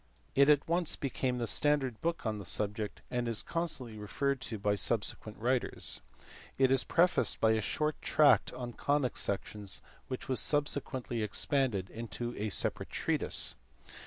[0.33, 4.57] It at once became the standard book on the subject, and is constantly referred to
[4.57, 6.01] by subsequent writers.
[6.57, 12.33] It is prefaced by a short tract on conic sections which was subsequently expanded into
[12.35, 13.53] a separate treatise.